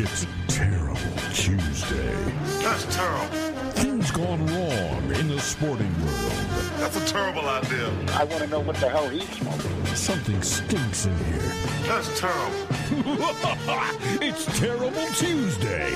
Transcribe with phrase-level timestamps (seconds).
[0.00, 0.94] It's Terrible
[1.34, 2.14] Tuesday.
[2.62, 3.36] That's terrible.
[3.72, 6.32] Things gone wrong in the sporting world.
[6.78, 7.90] That's a terrible idea.
[8.12, 9.86] I want to know what the hell he's smoking.
[9.96, 11.52] Something stinks in here.
[11.82, 12.68] That's terrible.
[14.22, 15.90] it's Terrible Tuesday.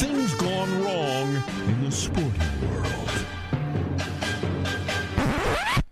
[0.00, 3.03] Things gone wrong in the sporting world.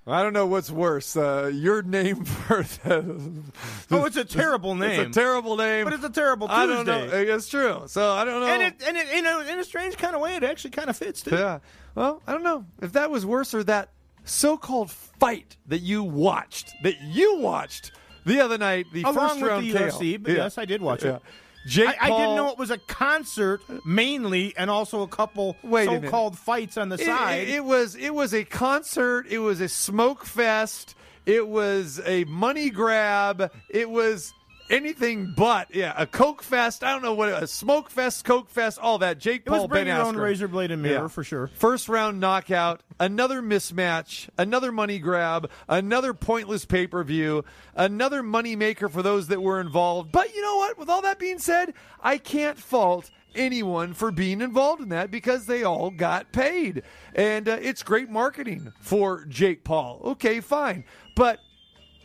[0.07, 1.17] I don't know what's worse.
[1.17, 3.43] Uh, your name for the,
[3.91, 5.01] Oh, it's a terrible name.
[5.01, 5.85] It's a terrible name.
[5.85, 6.63] But it's a terrible Tuesday.
[6.63, 7.09] I don't know.
[7.13, 7.83] It's true.
[7.87, 8.47] So I don't know.
[8.49, 10.91] and it, and it, in a, in a strange kind of way, it actually kind
[10.91, 11.37] of fits too.
[11.37, 11.61] yeah.
[11.95, 13.91] Well, I don't know if that was worse or that
[14.25, 17.93] so-called fight that you watched that you watched
[18.25, 18.87] the other night.
[18.93, 19.79] The Along first round the KO.
[19.79, 21.09] UFC, but yes, I did watch it.
[21.09, 21.19] Yeah.
[21.67, 25.87] Jake I, I didn't know it was a concert mainly, and also a couple Wait
[25.87, 27.49] so-called fights on the It- side.
[27.49, 29.27] It, it was it was a concert.
[29.29, 30.95] It was a smoke fest.
[31.25, 33.53] It was a money grab.
[33.69, 34.33] It was
[34.73, 36.83] anything but yeah a coke fest.
[36.83, 39.19] I don't know what a smoke fest, coke fest, all that.
[39.19, 40.23] Jake It was Paul, bring Ben your own Askren.
[40.23, 41.09] razor blade and mirror Yeah.
[41.09, 41.49] for sure.
[41.55, 48.57] First round knockout, another mismatch, another money grab, another pointless pay per view, another money
[48.57, 50.11] maker for those that were involved.
[50.13, 50.79] But you know what?
[50.79, 55.47] With all that being said, I can't fault anyone for being involved in that because
[55.47, 56.83] they all got paid.
[57.15, 60.01] And uh, it's great marketing for Jake Paul.
[60.05, 60.85] Okay, fine.
[61.17, 61.39] But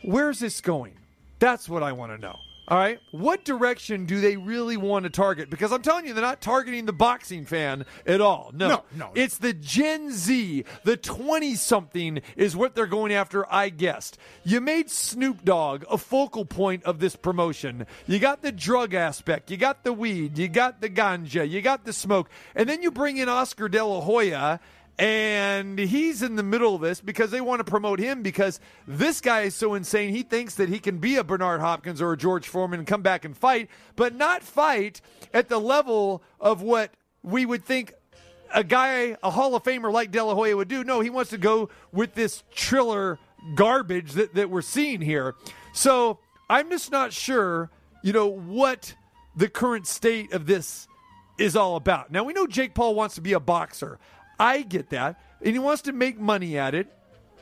[0.02, 0.94] where's this going?
[1.38, 2.36] That's what I want to know.
[2.68, 3.00] All right.
[3.12, 5.48] What direction do they really want to target?
[5.48, 8.50] Because I'm telling you, they're not targeting the boxing fan at all.
[8.52, 8.68] No.
[8.68, 9.10] No, no.
[9.14, 14.18] It's the Gen Z, the 20 something is what they're going after, I guessed.
[14.44, 17.86] You made Snoop Dogg a focal point of this promotion.
[18.06, 21.86] You got the drug aspect, you got the weed, you got the ganja, you got
[21.86, 24.60] the smoke, and then you bring in Oscar De La Hoya
[24.98, 29.20] and he's in the middle of this because they want to promote him because this
[29.20, 30.12] guy is so insane.
[30.12, 33.02] He thinks that he can be a Bernard Hopkins or a George Foreman and come
[33.02, 35.00] back and fight, but not fight
[35.32, 37.94] at the level of what we would think
[38.52, 40.82] a guy, a Hall of Famer like De La Hoya would do.
[40.82, 43.18] No, he wants to go with this Triller
[43.54, 45.36] garbage that, that we're seeing here.
[45.72, 46.18] So
[46.50, 47.70] I'm just not sure,
[48.02, 48.94] you know, what
[49.36, 50.88] the current state of this
[51.38, 52.10] is all about.
[52.10, 54.00] Now we know Jake Paul wants to be a boxer.
[54.38, 55.20] I get that.
[55.42, 56.88] And he wants to make money at it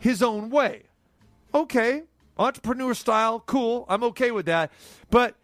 [0.01, 0.83] his own way.
[1.55, 2.03] Okay.
[2.39, 3.87] Entrepreneur style, cool.
[3.89, 4.71] I'm okay with that.
[5.11, 5.37] But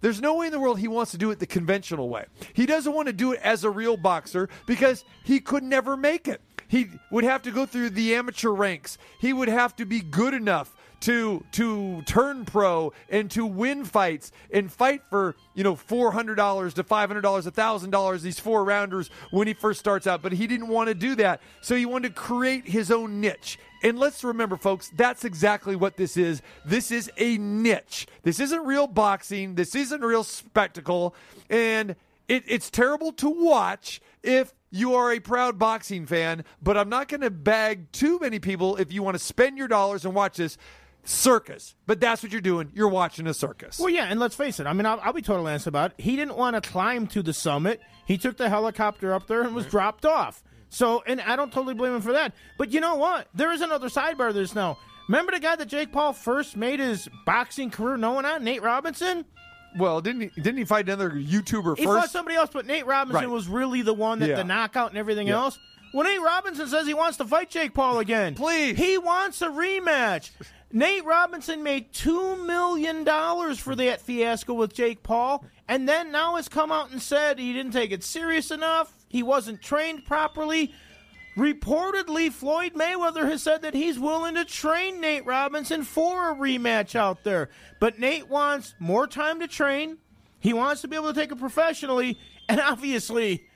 [0.00, 2.24] there's no way in the world he wants to do it the conventional way.
[2.54, 6.26] He doesn't want to do it as a real boxer because he could never make
[6.26, 6.40] it.
[6.66, 8.96] He would have to go through the amateur ranks.
[9.18, 14.32] He would have to be good enough to to turn pro and to win fights
[14.52, 18.22] and fight for you know four hundred dollars to five hundred dollars, a thousand dollars
[18.22, 20.22] these four rounders when he first starts out.
[20.22, 23.58] But he didn't want to do that, so he wanted to create his own niche.
[23.82, 26.42] And let's remember, folks, that's exactly what this is.
[26.66, 28.06] This is a niche.
[28.22, 29.54] This isn't real boxing.
[29.54, 31.14] This isn't real spectacle,
[31.48, 31.96] and
[32.28, 36.44] it, it's terrible to watch if you are a proud boxing fan.
[36.62, 39.68] But I'm not going to bag too many people if you want to spend your
[39.68, 40.56] dollars and watch this
[41.04, 41.74] circus.
[41.86, 42.70] But that's what you're doing.
[42.74, 43.78] You're watching a circus.
[43.78, 44.66] Well, yeah, and let's face it.
[44.66, 46.02] I mean, I'll, I'll be totally honest about it.
[46.02, 47.80] He didn't want to climb to the summit.
[48.06, 49.70] He took the helicopter up there and was mm-hmm.
[49.70, 50.42] dropped off.
[50.68, 52.32] So, and I don't totally blame him for that.
[52.56, 53.28] But you know what?
[53.34, 54.78] There is another sidebar to this now.
[55.08, 59.24] Remember the guy that Jake Paul first made his boxing career known on, Nate Robinson?
[59.76, 60.40] Well, didn't he?
[60.40, 62.00] Didn't he fight another YouTuber He first?
[62.00, 63.30] fought somebody else, but Nate Robinson Right.
[63.30, 64.36] was really the one that Yeah.
[64.36, 65.36] the knockout and everything Yeah.
[65.36, 65.58] else.
[65.92, 68.34] When Nate Robinson says he wants to fight Jake Paul again.
[68.36, 68.76] Please.
[68.78, 70.30] He wants a rematch.
[70.72, 73.04] Nate Robinson made $2 million
[73.56, 77.52] for that fiasco with Jake Paul, and then now has come out and said he
[77.52, 78.94] didn't take it serious enough.
[79.08, 80.72] He wasn't trained properly.
[81.36, 86.94] Reportedly, Floyd Mayweather has said that he's willing to train Nate Robinson for a rematch
[86.94, 87.48] out there.
[87.80, 89.98] But Nate wants more time to train.
[90.38, 93.48] He wants to be able to take it professionally, and obviously,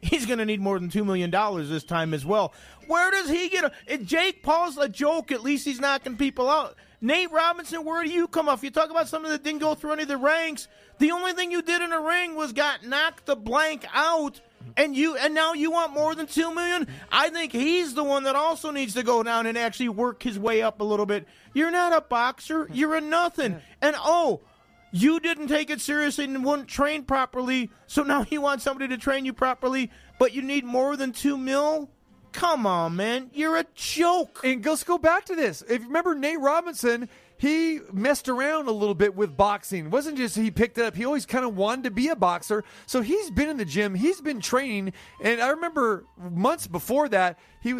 [0.00, 1.30] he's going to need more than $2 million
[1.68, 2.52] this time as well.
[2.86, 3.98] Where does he get a.
[3.98, 6.76] Jake Paul's a joke, at least he's knocking people out.
[7.00, 8.64] Nate Robinson, where do you come off?
[8.64, 10.66] You talk about something that didn't go through any of the ranks.
[10.98, 14.40] The only thing you did in a ring was got knocked the blank out.
[14.76, 16.88] And you and now you want more than two million?
[17.10, 20.38] I think he's the one that also needs to go down and actually work his
[20.38, 21.26] way up a little bit.
[21.54, 22.68] You're not a boxer.
[22.72, 23.60] You're a nothing.
[23.80, 24.40] And oh,
[24.90, 28.96] you didn't take it seriously and wouldn't train properly, so now you want somebody to
[28.98, 31.90] train you properly, but you need more than two mil?
[32.32, 33.30] Come on, man.
[33.32, 34.40] You're a joke.
[34.44, 35.62] And let's go back to this.
[35.62, 37.08] If you remember Nate Robinson,
[37.38, 39.86] he messed around a little bit with boxing.
[39.86, 40.94] It wasn't just he picked it up.
[40.94, 42.64] He always kind of wanted to be a boxer.
[42.86, 43.94] So he's been in the gym.
[43.94, 44.92] He's been training.
[45.22, 47.76] And I remember months before that, he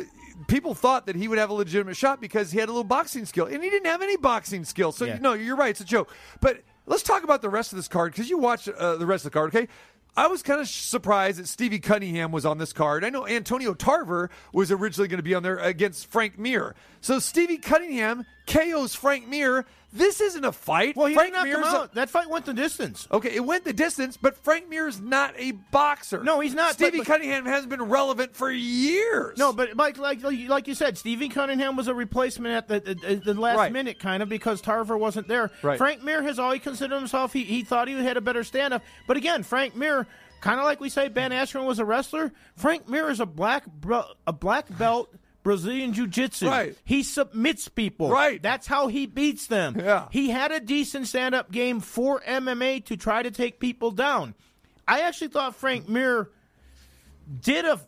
[0.46, 3.26] people thought that he would have a legitimate shot because he had a little boxing
[3.26, 4.92] skill, and he didn't have any boxing skill.
[4.92, 5.18] So Yeah.
[5.20, 5.70] no, you're right.
[5.70, 6.14] It's a joke.
[6.40, 9.24] But let's talk about the rest of this card because you watched uh, the rest
[9.24, 9.54] of the card.
[9.54, 9.68] Okay.
[10.16, 13.04] I was kind of surprised that Stevie Cunningham was on this card.
[13.04, 16.74] I know Antonio Tarver was originally going to be on there against Frank Mir.
[17.00, 19.64] So Stevie Cunningham KOs Frank Mir.
[19.90, 20.96] This isn't a fight.
[20.96, 23.08] Well, he Frank didn't knock him Mir's a- that fight went the distance.
[23.10, 26.22] Okay, it went the distance, but Frank Mir's not a boxer.
[26.22, 29.38] No, he's not, Stevie but- but- Cunningham hasn't been relevant for years.
[29.38, 33.14] No, but like like like you said, Stevie Cunningham was a replacement at the the,
[33.32, 33.72] the last Right.
[33.72, 35.50] minute, kind of because Tarver wasn't there.
[35.62, 35.78] Right.
[35.78, 37.32] Frank Mir has always considered himself.
[37.32, 40.06] He he thought he had a better stand up, but again, Frank Mir.
[40.40, 42.30] Kind of like we say, Ben Askren was a wrestler.
[42.54, 45.12] Frank Mir is a black bro- a black belt
[45.48, 46.46] Brazilian Jiu Jitsu.
[46.46, 46.76] Right.
[46.84, 48.10] He submits people.
[48.10, 48.42] Right.
[48.42, 49.76] That's how he beats them.
[49.78, 50.08] Yeah.
[50.10, 54.34] He had a decent stand up game for MMA to try to take people down.
[54.86, 56.28] I actually thought Frank Mir
[57.40, 57.80] did a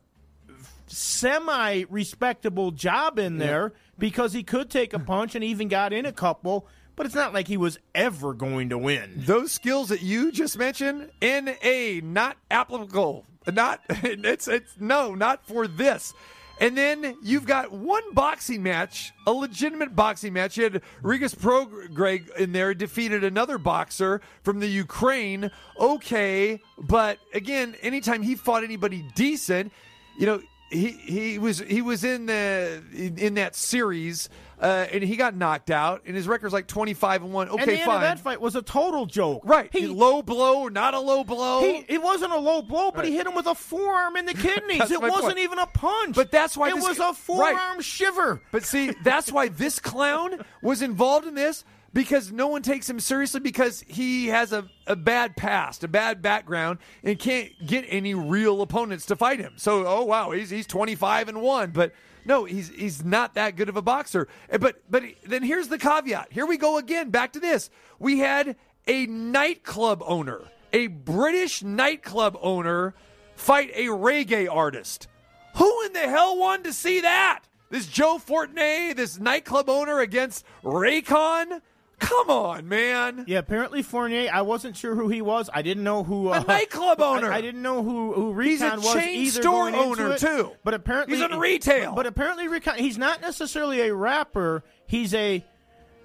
[0.86, 6.06] semi respectable job in there because he could take a punch and even got in
[6.06, 6.66] a couple,
[6.96, 9.12] but it's not like he was ever going to win.
[9.18, 13.26] those skills that you just mentioned, NA, not applicable.
[13.46, 16.14] Not it's it's no, not for this.
[16.60, 20.58] And then you've got one boxing match, a legitimate boxing match.
[20.58, 25.50] You had Regis Prograis in there defeated another boxer from the Ukraine.
[25.78, 29.72] Okay, but again, anytime he fought anybody decent,
[30.18, 34.28] you know, he he was he was in the in that series
[34.60, 37.48] uh, and he got knocked out and his record's like 25 and 1.
[37.48, 37.94] Okay, and the end fine.
[37.96, 39.42] of that fight was a total joke.
[39.44, 39.70] Right.
[39.72, 41.60] He, low blow not a low blow.
[41.62, 44.34] he, it wasn't a low blow, but he hit him with a forearm in the
[44.46, 44.90] kidneys.
[44.90, 45.38] It wasn't point.
[45.38, 46.14] even a punch.
[46.16, 47.16] But that's why it this- was a right.
[47.16, 48.40] forearm shiver.
[48.52, 53.00] but see, that's why this clown was involved in this because no one takes him
[53.00, 58.14] seriously because he has a, a bad past, a bad background, and can't get any
[58.14, 59.54] real opponents to fight him.
[59.56, 61.92] So, oh wow, he's he's 25 and 1, but
[62.24, 64.28] no, he's he's not that good of a boxer.
[64.50, 66.28] Eh, But but then here's the caveat.
[66.32, 67.70] Here we go again, back to this.
[67.98, 72.94] We had a nightclub owner, a British nightclub owner
[73.36, 75.08] fight a reggae artist.
[75.56, 77.40] Who in the hell wanted to see that?
[77.70, 81.60] This Joe Fournier, this nightclub owner against Reykon?
[82.00, 83.24] Come on, man.
[83.26, 84.30] Yeah, apparently Fournier.
[84.32, 85.50] I wasn't sure who he was.
[85.52, 87.30] I didn't know who uh, nightclub owner.
[87.30, 90.18] I, I didn't know who who Reykon He's a was chain either store owner, it,
[90.18, 90.52] too.
[90.64, 91.94] But apparently He's in retail.
[91.94, 92.76] But, apparently Reykon.
[92.76, 94.64] He's not necessarily a rapper.
[94.86, 95.44] He's a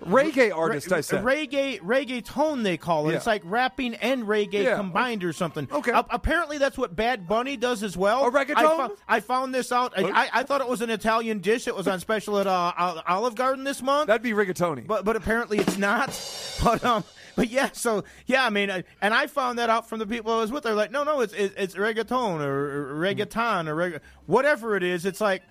[0.03, 1.23] Reggae artist, Re- I said.
[1.23, 3.11] reggae reggaeton they call it.
[3.11, 3.17] Yeah.
[3.17, 4.75] It's like rapping and reggae Yeah.
[4.75, 5.67] combined or something.
[5.71, 5.91] Okay.
[5.91, 8.25] A- apparently that's what Bad Bunny does as well.
[8.25, 8.55] A reggaeton?
[8.57, 9.93] I, fo- I found this out.
[9.97, 11.67] I, I, I thought it was an Italian dish.
[11.67, 14.07] It was on special at uh, Olive Garden this month.
[14.07, 14.85] That'd be rigatoni.
[14.85, 16.09] but but apparently it's not.
[16.63, 17.03] But um,
[17.35, 17.69] but yeah.
[17.73, 20.51] So yeah, I mean, I, and I found that out from the people I was
[20.51, 20.63] with.
[20.63, 24.83] They're like, no, no, it's it's, it's reggaeton or, or reggaeton or reg- whatever it
[24.83, 25.05] is.
[25.05, 25.41] It's like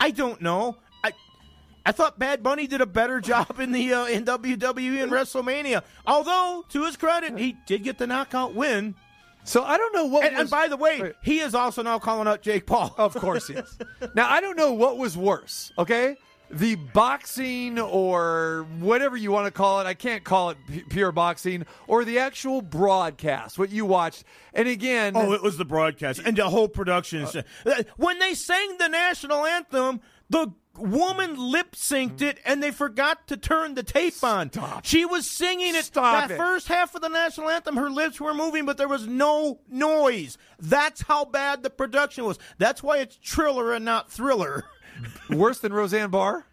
[0.00, 0.76] I don't know.
[1.86, 5.10] I I thought Bad Bunny did a better job in the uh, in WWE and
[5.12, 5.82] WrestleMania.
[6.06, 8.94] Although to his credit, he did get the knockout win.
[9.44, 11.12] so I don't know what And, was, and by the way, Wait.
[11.22, 12.94] he is also now calling out Jake Paul.
[12.98, 13.78] Of course he is.
[14.14, 16.16] now I don't know what was worse, okay?
[16.50, 20.56] The boxing or whatever you want to call it, I can't call it
[20.90, 24.22] pure boxing, or the actual broadcast, what you watched.
[24.54, 27.26] And again, Oh, it was the broadcast and the whole production.
[27.64, 30.00] Uh, when they sang the national anthem,
[30.30, 34.50] the woman lip synced it and they forgot to turn the tape on.
[34.82, 35.84] She was singing it.
[35.84, 36.38] Stop that it.
[36.38, 40.38] first half of the national anthem, her lips were moving, but there was no noise.
[40.58, 42.38] That's how bad the production was.
[42.58, 44.64] That's why it's Triller and not Thriller.
[45.30, 46.46] worse than Roseanne Barr?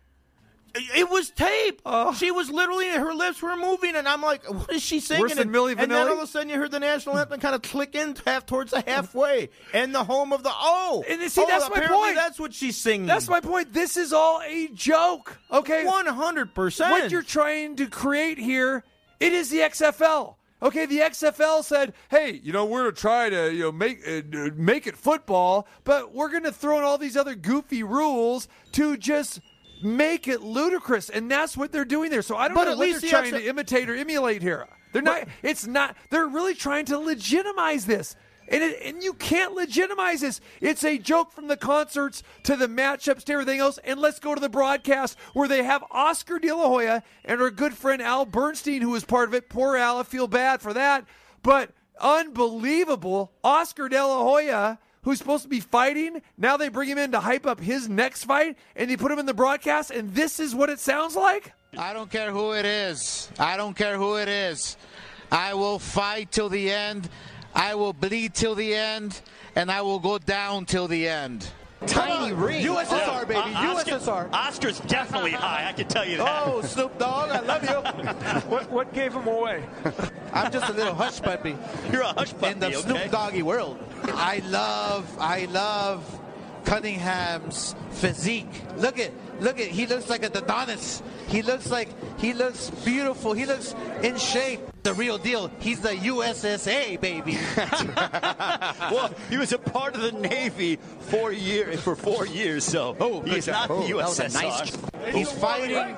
[0.75, 1.81] It was tape.
[1.85, 2.13] Oh.
[2.15, 5.35] She was literally her lips were moving, and I'm like, "What is she singing?" Worse
[5.35, 7.53] than and, Milli and then all of a sudden, you heard the national anthem kind
[7.53, 11.05] of click in half towards the halfway, and the home of the oh.
[11.07, 12.15] And see, oh, that's my point.
[12.15, 13.05] That's what she's singing.
[13.05, 13.71] That's my point.
[13.71, 15.85] This is all a joke, okay?
[15.85, 16.91] one hundred percent.
[16.91, 18.83] what you're trying to create here,
[19.19, 20.35] it is the XFL.
[20.63, 24.07] Okay, the XFL said, "Hey, you know, we're going to try to you know make
[24.07, 24.21] uh,
[24.55, 28.97] make it football, but we're going to throw in all these other goofy rules to
[28.97, 29.39] just
[29.83, 32.21] make it ludicrous." And that's what they're doing there.
[32.21, 34.67] So I don't But know at what least they're trying to imitate or emulate here.
[34.93, 35.27] They're not.
[35.41, 35.97] It's not.
[36.09, 38.15] They're really trying to legitimize this.
[38.49, 40.41] And, it, and you can't legitimize this.
[40.59, 43.79] It's a joke from the concerts to the matchups to everything else.
[43.83, 47.49] And let's go to the broadcast where they have Oscar De La Hoya and our
[47.49, 49.49] good friend Al Bernstein, who was part of it.
[49.49, 51.05] Poor Al, I feel bad for that.
[51.41, 53.31] But unbelievable.
[53.43, 57.19] Oscar De La Hoya, who's supposed to be fighting, now they bring him in to
[57.19, 59.91] hype up his next fight and they put him in the broadcast.
[59.91, 61.53] And this is what it sounds like?
[61.77, 63.29] I don't care who it is.
[63.39, 64.77] I don't care who it is.
[65.31, 67.09] I will fight till the end.
[67.55, 69.21] I will bleed till the end.
[69.55, 71.47] And I will go down till the end.
[71.85, 72.65] Tiny ring.
[72.65, 73.39] USSR, uh, baby.
[73.39, 74.29] Uh, Oscar- USSR.
[74.33, 75.67] Oscar's definitely high.
[75.67, 76.43] I can tell you that.
[76.47, 78.49] Oh, Snoop Dogg, I love you.
[78.49, 79.63] What, what gave him away?
[80.33, 81.55] I'm just a little hush puppy.
[81.91, 82.81] You're a hush puppy, in the okay?
[82.81, 83.77] Snoop Doggy world.
[84.05, 86.19] I love, I love
[86.65, 88.61] Cunningham's physique.
[88.77, 89.11] Look at,
[89.43, 91.03] look at, he looks like a Adonis.
[91.27, 93.33] He looks like, he looks beautiful.
[93.33, 94.61] He looks in shape.
[94.83, 95.49] The real deal.
[95.59, 97.37] He's the USSA baby.
[98.93, 103.21] well, he was a part of the Navy for year for four years, so Oh,
[103.21, 103.87] he is not job.
[103.87, 104.33] the Oh, that was a USSR.
[104.43, 105.95] nice- He's fighting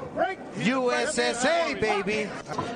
[0.60, 2.30] USSA, baby.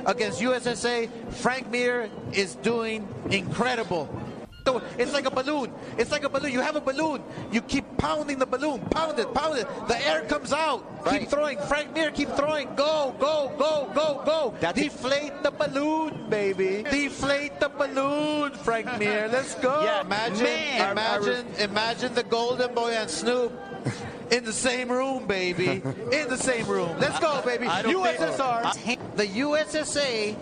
[0.06, 4.10] Against USSA, Frank Mir is doing incredible.
[4.70, 5.74] So It's like a balloon.
[5.98, 6.52] It's like a balloon.
[6.52, 7.24] You have a balloon.
[7.52, 8.82] You keep pounding the balloon.
[8.92, 9.68] Pound it, pound it.
[9.88, 10.86] The air comes out.
[11.10, 11.58] Keep throwing.
[11.60, 12.68] Frank Mir, keep throwing.
[12.76, 14.72] Go, go, go, go, go.
[14.74, 16.84] Deflate the balloon, baby.
[16.84, 19.28] Deflate the balloon, Frank Mir.
[19.32, 19.78] Let's go.
[19.90, 20.92] Yeah, imagine, man.
[20.92, 23.52] imagine, imagine the Golden Boy and Snoop
[24.30, 25.82] in the same room, baby.
[26.12, 26.96] In the same room.
[27.00, 27.66] Let's go, baby.
[27.66, 29.16] I don't think- USSR.
[29.16, 30.36] The USSA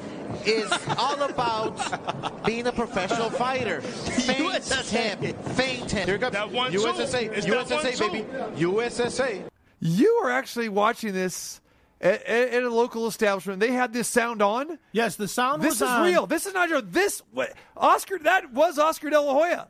[0.48, 3.82] is all about being a professional fighter.
[3.82, 5.20] Feint USSA.
[5.22, 5.34] him.
[5.56, 6.08] Feint him.
[6.08, 6.34] Here comes.
[6.34, 6.80] That one, two.
[6.80, 7.32] USSA.
[7.38, 8.25] It's that one, USSA, baby.
[8.62, 9.44] USSA.
[9.80, 11.62] You are actually watching this
[12.01, 13.60] at, at, at a local establishment.
[13.60, 14.80] They had this sound on.
[14.92, 16.04] Yes, the sound This was is on.
[16.06, 16.25] real.
[16.27, 16.82] This is not your.
[16.82, 18.18] This what- Oscar.
[18.20, 19.68] That was Oscar De La Hoya.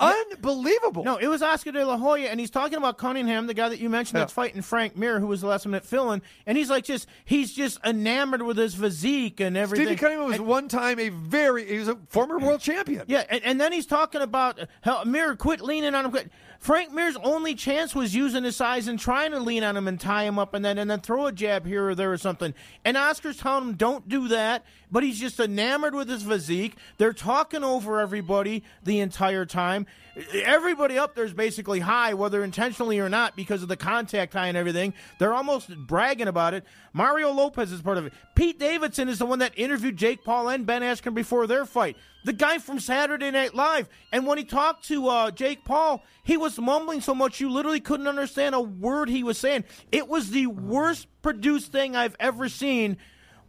[0.00, 1.04] Unbelievable.
[1.04, 3.78] No, it was Oscar De La Hoya, and he's talking about Cunningham, the guy that
[3.80, 6.84] you mentioned that's fighting Frank Mir, who was the last minute fill-in, and he's like
[6.84, 9.86] just he's just enamored with his physique and everything.
[9.86, 11.66] Stevie Cunningham was And- one time a very.
[11.66, 13.04] He was a former world champion.
[13.08, 16.10] Yeah, and, and then he's talking about how Mir quit leaning on him.
[16.10, 16.30] Quit.
[16.60, 19.98] Frank Mir's only chance was using his size and trying to lean on him and
[19.98, 22.52] tie him up, and then and then throw a jab here or there or something.
[22.84, 26.76] And Oscar's telling him don't do that, but he's just enamored with his physique.
[26.98, 29.86] They're talking over everybody the entire time.
[30.34, 34.48] Everybody up there is basically high, whether intentionally or not, because of the contact high
[34.48, 34.92] and everything.
[35.18, 36.64] They're almost bragging about it.
[36.92, 38.12] Mario Lopez is part of it.
[38.34, 41.96] Pete Davidson is the one that interviewed Jake Paul and Ben Askren before their fight.
[42.24, 43.88] The guy from Saturday Night Live.
[44.12, 47.80] And when he talked to uh, Jake Paul, he was mumbling so much you literally
[47.80, 49.64] couldn't understand a word he was saying.
[49.90, 52.98] It was the worst produced thing I've ever seen.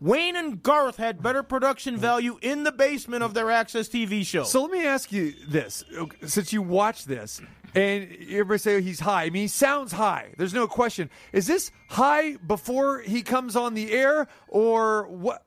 [0.02, 4.44] Wayne and Garth had better production value in the basement of their Access TV show.
[4.44, 5.84] So let me ask you this:
[6.26, 7.40] since you watch this,
[7.76, 9.26] and everybody say he's high.
[9.26, 10.34] I mean, he sounds high.
[10.38, 11.12] There's no question.
[11.34, 15.44] Is this high before he comes on the air, or what?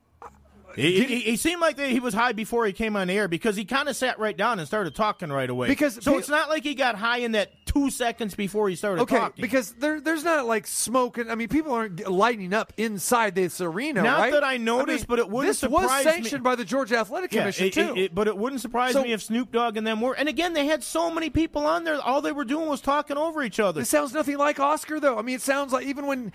[0.76, 3.64] He, he, he seemed like he was high before he came on air because he
[3.64, 5.68] kind of sat right down and started talking right away.
[5.68, 8.76] Because so pe- it's not like he got high in that two seconds before he
[8.76, 9.42] started Okay, talking.
[9.42, 11.18] because there, there's not like smoke.
[11.18, 14.32] and I mean, people aren't lighting up inside this arena, Not right?
[14.32, 17.32] that I noticed, but it wouldn't This was surprise me- sanctioned by the Georgia Athletic
[17.32, 17.80] Yeah, Commission it- too.
[17.94, 20.14] it- it- but it wouldn't surprise So- me if Snoop Dogg and them were.
[20.14, 22.00] And again, they had so many people on there.
[22.00, 23.80] All they were doing was talking over each other.
[23.82, 25.18] It sounds nothing like Oscar, though.
[25.18, 26.32] I mean, it sounds like even when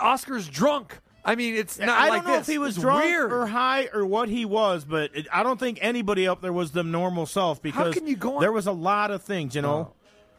[0.00, 1.00] Oscar's drunk.
[1.26, 2.48] I mean, it's not I like don't know this.
[2.48, 3.32] if he was It's drunk weird.
[3.32, 6.70] or high or what he was, but it, I don't think anybody up there was
[6.70, 9.54] the normal self because How can you go on- there was a lot of things,
[9.56, 9.92] you know.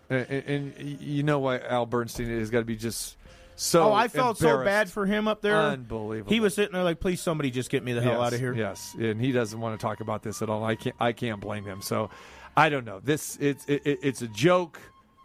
[0.09, 3.17] And, and, and you know why Al Bernstein has got to be just
[3.57, 3.89] so.
[3.89, 5.57] Oh, I felt so bad for him up there.
[5.57, 6.31] Unbelievable.
[6.31, 8.39] He was sitting there like, "Please, somebody just get me the hell yes, out of
[8.39, 10.63] here." Yes, and he doesn't want to talk about this at all.
[10.63, 10.95] I can't.
[10.97, 11.81] I can't blame him.
[11.81, 12.09] So,
[12.55, 13.01] I don't know.
[13.03, 14.79] This it's it, it- it's a joke.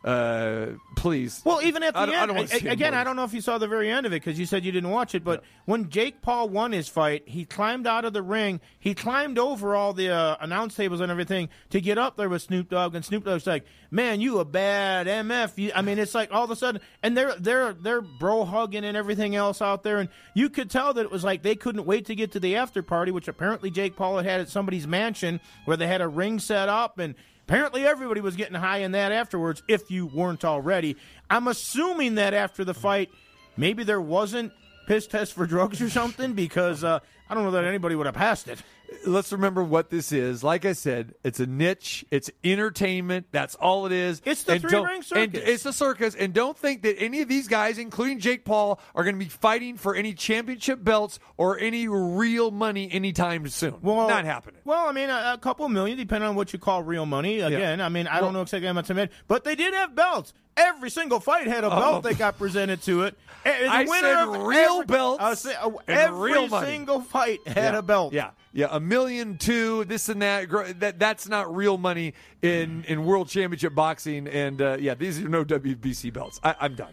[0.04, 0.66] Uh,
[0.96, 1.42] please.
[1.44, 2.92] Well, even at the I don't- I end, don't see him again.
[2.94, 4.72] I don't know if you saw the very end of it because you said you
[4.72, 5.22] didn't watch it.
[5.22, 8.60] But when Jake Paul won his fight, he climbed out of the ring.
[8.80, 12.42] He climbed over all the uh, announce tables and everything to get up there with
[12.42, 12.96] Snoop Dogg.
[12.96, 16.44] And Snoop Dogg's like, "Man, you a bad MF." You, I mean, it's like all
[16.44, 20.08] of a sudden, and they're they're they're bro hugging and everything else out there, and
[20.34, 22.82] you could tell that it was like they couldn't wait to get to the after
[22.82, 26.40] party, which apparently Jake Paul had had at somebody's mansion where they had a ring
[26.40, 27.14] set up and.
[27.52, 30.96] Apparently, everybody was getting high in that afterwards, if you weren't already.
[31.28, 33.10] I'm assuming that after the fight,
[33.58, 34.54] maybe there wasn't
[34.86, 38.14] piss test for drugs or something, because uh, I don't know that anybody would have
[38.14, 38.62] passed it.
[39.06, 40.42] Let's remember what this is.
[40.44, 42.04] Like I said, it's a niche.
[42.10, 43.26] It's entertainment.
[43.32, 44.22] That's all it is.
[44.24, 45.40] It's the And three-ring And circus.
[45.44, 46.14] it's a circus.
[46.14, 49.28] And don't think that any of these guys, including Jake Paul, are going to be
[49.28, 53.76] fighting for any championship belts or any real money anytime soon.
[53.82, 54.60] Well, Not happening.
[54.64, 57.40] Well, I mean, a, a couple million, depending on what you call real money.
[57.40, 59.94] Again, I mean, I don't know exactly how much I made, but they did have
[59.94, 60.32] belts.
[60.56, 63.16] Every single fight had a belt that got presented to it.
[63.44, 63.72] And the Oh.
[63.72, 67.78] I winner said of real every, belts I was uh, every single fight had yeah.
[67.78, 68.12] a belt.
[68.12, 70.50] Yeah, yeah, a million two, this and that.
[70.80, 74.28] That that's not real money in in world championship boxing.
[74.28, 76.38] And uh, yeah, these are no WBC belts.
[76.44, 76.92] I, I'm done.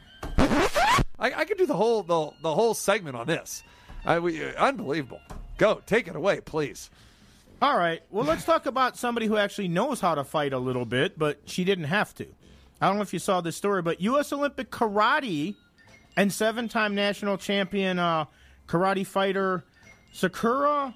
[1.20, 3.64] I, I could do the whole the, the whole segment on this.
[4.06, 5.20] I, we, uh, unbelievable.
[5.58, 6.90] Go take it away, please.
[7.62, 8.02] All right.
[8.10, 11.42] Well, let's talk about somebody who actually knows how to fight a little bit, but
[11.46, 12.26] she didn't have to.
[12.82, 14.32] I don't know if you saw this story, but U.S.
[14.32, 15.56] Olympic karate
[16.16, 18.26] and seven-time national champion uh,
[18.68, 19.64] karate fighter
[20.14, 20.96] Sakura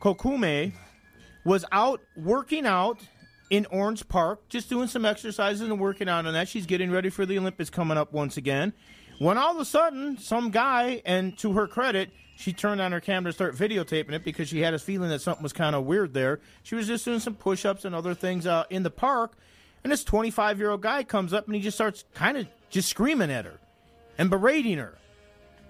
[0.00, 0.72] Kokumai
[1.44, 2.98] was out working out
[3.50, 6.48] in Orange Park, just doing some exercises and working out on that.
[6.48, 8.72] She's getting ready for the Olympics coming up once again.
[9.18, 13.00] When all of a sudden, some guy, and to her credit, she turned on her
[13.00, 15.84] camera to start videotaping it because she had a feeling that something was kind of
[15.84, 16.40] weird there.
[16.62, 19.36] She was just doing some push ups and other things uh, in the park.
[19.82, 22.88] And this 25 year old guy comes up and he just starts kind of just
[22.88, 23.58] screaming at her
[24.18, 24.98] and berating her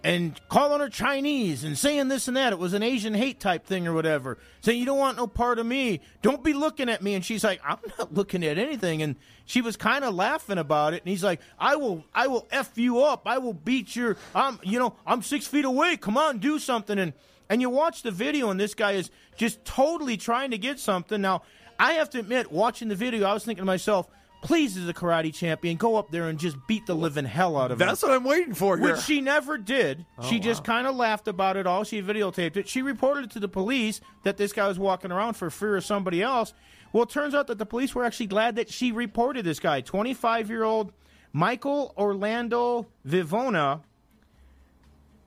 [0.02, 2.52] and calling her Chinese and saying this and that.
[2.52, 4.38] It was an Asian hate type thing or whatever.
[4.62, 6.00] Saying, You don't want no part of me.
[6.22, 7.14] Don't be looking at me.
[7.14, 9.02] And she's like, I'm not looking at anything.
[9.02, 11.02] And she was kind of laughing about it.
[11.02, 13.22] And he's like, I will, I will F you up.
[13.26, 15.96] I will beat your, I'm, you know, I'm six feet away.
[15.96, 16.98] Come on, do something.
[16.98, 17.12] And,
[17.48, 21.20] and you watch the video, and this guy is just totally trying to get something.
[21.20, 21.42] Now,
[21.80, 24.06] I have to admit, watching the video, I was thinking to myself,
[24.42, 27.70] please, as a karate champion, go up there and just beat the living hell out
[27.70, 27.88] of him.
[27.88, 28.92] That's what I'm waiting for here.
[28.92, 30.04] Which she never did.
[30.18, 31.84] Oh, she just kind of laughed about it all.
[31.84, 32.68] She videotaped it.
[32.68, 35.84] She reported it to the police that this guy was walking around for fear of
[35.84, 36.52] somebody else.
[36.92, 39.80] Well, it turns out that the police were actually glad that she reported this guy,
[39.80, 40.92] 25 year old
[41.32, 43.80] Michael Orlando Vivona,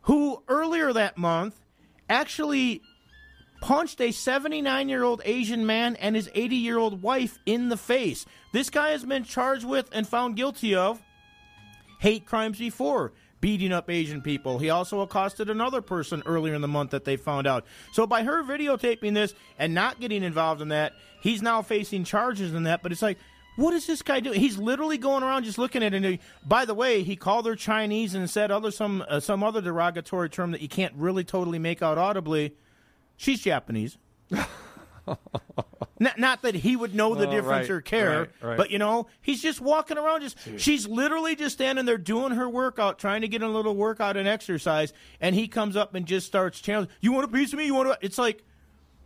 [0.03, 1.55] who earlier that month
[2.10, 2.81] actually
[3.63, 7.77] punched a 79 year old Asian man and his 80 year old wife in the
[7.77, 8.25] face.
[8.51, 11.01] This guy has been charged with and found guilty of
[12.00, 13.13] hate crimes before.
[13.39, 14.58] Beating up Asian people.
[14.58, 17.65] He also accosted another person earlier in the month that they found out.
[17.91, 22.53] So, by her videotaping this and not getting involved in that, he's now facing charges
[22.53, 22.82] in that.
[22.82, 23.17] But it's like,
[23.58, 24.39] what is this guy doing?
[24.39, 26.05] He's literally going around just looking at it.
[26.05, 29.60] And by the way, he called her Chinese and said other some uh, some other
[29.60, 32.55] derogatory term that you can't really totally make out audibly.
[33.23, 33.97] She's Japanese.
[35.99, 38.57] not, not that he would know the Oh, difference right, or care, right, right.
[38.57, 40.21] but you know, he's just walking around.
[40.21, 44.17] Just she's literally just standing there doing her workout, trying to get a little workout
[44.17, 46.93] and exercise, and he comes up and just starts challenging.
[46.99, 47.65] You want a piece of me?
[47.65, 47.89] You want?
[47.89, 47.97] A?
[48.01, 48.43] It's like,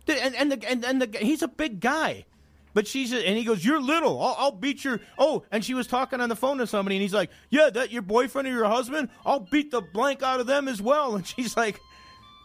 [0.08, 2.24] and and the and, and the he's a big guy.
[2.74, 4.20] But she's and he goes, "You're little.
[4.22, 7.02] I'll, I'll beat your." Oh, and she was talking on the phone to somebody, and
[7.02, 9.08] he's like, "Yeah, that your boyfriend or your husband?
[9.24, 11.80] I'll beat the blank out of them as well." And she's like,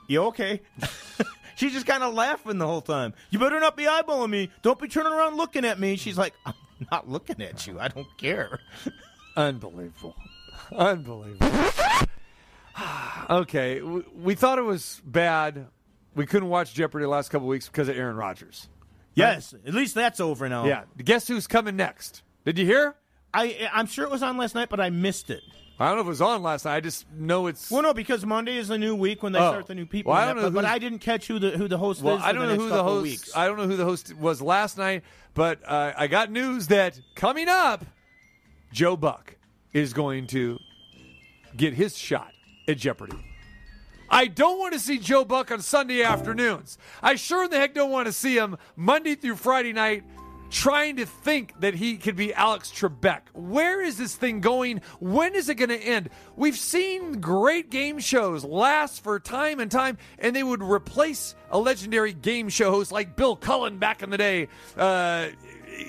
[0.07, 0.61] "You okay?"
[1.55, 3.13] She's just kind of laughing the whole time.
[3.29, 4.49] You better not be eyeballing me.
[4.61, 5.95] Don't be turning around looking at me.
[5.95, 6.53] She's like, I'm
[6.91, 7.79] not looking at you.
[7.79, 8.59] I don't care.
[9.35, 10.15] Unbelievable.
[10.71, 11.47] Unbelievable.
[13.29, 15.67] okay, we, thought it was bad.
[16.15, 18.69] We couldn't watch Jeopardy the last couple weeks because of Aaron Rodgers.
[19.15, 20.65] Yes, at least that's over now.
[20.65, 20.83] Yeah.
[20.97, 22.23] Guess who's coming next?
[22.45, 22.95] Did you hear?
[23.31, 25.43] I I'm sure it was on last night, but I missed it.
[25.79, 26.75] I don't know if it was on last night.
[26.75, 27.71] I just know it's.
[27.71, 29.49] Well, no, because Monday is a new week when they Oh.
[29.51, 30.11] start the new people.
[30.13, 31.77] Well, I don't that, know but, but who's- I didn't catch who the who the
[31.79, 32.21] host well, is.
[32.21, 33.03] For I don't the know next who the couple host.
[33.03, 33.35] Weeks.
[33.35, 36.99] I don't know who the host was last night, but uh, I got news that
[37.15, 37.85] coming up,
[38.71, 39.35] Joe Buck
[39.73, 40.59] is going to
[41.57, 42.31] get his shot
[42.67, 43.17] at Jeopardy.
[44.09, 46.77] I don't want to see Joe Buck on Sunday afternoons.
[47.01, 50.03] I sure in the heck don't want to see him Monday through Friday night
[50.53, 53.21] trying to think that he could be Alex Trebek.
[53.33, 54.81] Where is this thing going?
[54.99, 56.11] When is it going to end?
[56.35, 61.57] We've seen great game shows last for time and time, and they would replace a
[61.57, 64.47] legendary game show host like Bill Cullen back in the day.
[64.77, 65.29] Uh,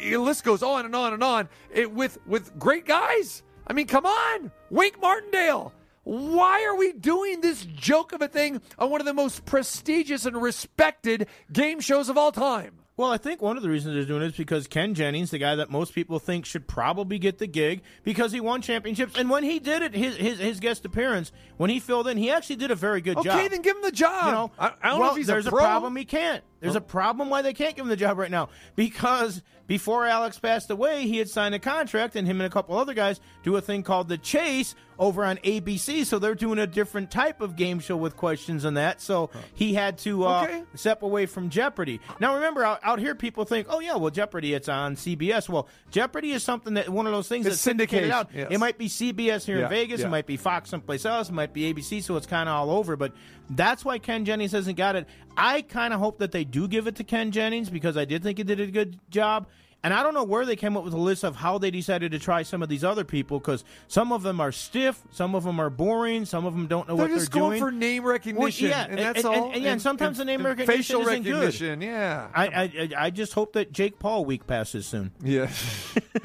[0.00, 3.42] the list goes on and on and on it, with with great guys.
[3.66, 5.74] I mean, come on, Wink Martindale.
[6.05, 10.24] Why are we doing this joke of a thing on one of the most prestigious
[10.24, 12.84] and respected game shows of all time?
[12.97, 15.39] Well, I think one of the reasons they're doing it is because Ken Jennings, the
[15.39, 19.29] guy that most people think should probably get the gig, because he won championships, and
[19.29, 22.57] when he did it, his his, his guest appearance, when he filled in, he actually
[22.57, 23.39] did a very good Okay, job.
[23.39, 24.27] Okay, then give him the job.
[24.27, 26.45] You know, I, I don't well, know if he's there's a, a, problem he can't.
[26.64, 30.38] There's a problem why they can't give him the job right now because before Alex
[30.38, 33.57] passed away, he had signed a contract, and him and a couple other guys do
[33.57, 36.05] a thing called the Chase over on ABC.
[36.05, 39.00] So they're doing a different type of game show with questions and that.
[39.00, 40.62] So he had to uh, Okay.
[40.74, 42.00] step away from Jeopardy.
[42.20, 45.48] Now remember, out, out here, people think, oh yeah, well Jeopardy, it's on CBS.
[45.48, 48.29] Well, Jeopardy is something that one of those things It's that's syndicated out.
[48.35, 48.48] yes.
[48.50, 50.00] It might be CBS here Yeah, in Vegas.
[50.00, 50.07] yeah.
[50.07, 51.31] It might be Fox someplace else.
[51.31, 52.03] It might be ABC.
[52.03, 52.96] So it's kind of all over.
[52.96, 53.12] But
[53.51, 55.07] that's why Ken Jennings hasn't got it.
[55.37, 58.23] I kind of hope that they do give it to Ken Jennings because I did
[58.23, 59.47] think he did a good job.
[59.83, 62.13] And I don't know where they came up with a list of how they decided
[62.13, 65.45] to try some of these other people because some of them are stiff, some of
[65.45, 67.61] them are boring, some of them don't know They're what just they're just going doing.
[67.61, 69.53] for name recognition, yeah, and that's and- all.
[69.53, 71.33] and- yeah, and sometimes the name recognition facial isn't good.
[71.35, 71.83] recognition.
[71.83, 75.13] Yeah, I, I I- I just hope that Jake Paul week passes soon.
[75.23, 75.51] Yeah.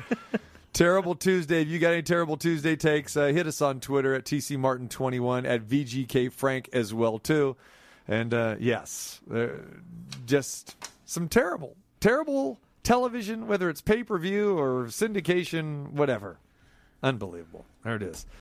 [0.80, 1.62] terrible Tuesday.
[1.62, 4.88] If you got any terrible Tuesday takes, uh, hit us on Twitter at TC Martin
[4.88, 7.58] 21 at VGK Frank as well too.
[8.08, 9.48] And uh, yes, uh,
[10.26, 16.39] just some terrible, terrible television, whether it's pay per view or syndication, whatever.
[17.04, 17.65] Unbelievable.
[17.84, 18.26] There it is.